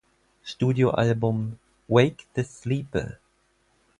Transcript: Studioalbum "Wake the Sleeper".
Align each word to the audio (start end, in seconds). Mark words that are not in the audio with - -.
Studioalbum 0.43 1.59
"Wake 1.87 2.25
the 2.33 2.43
Sleeper". 2.43 3.19